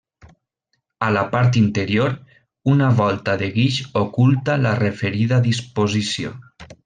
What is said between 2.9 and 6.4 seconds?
volta de guix oculta la referida disposició.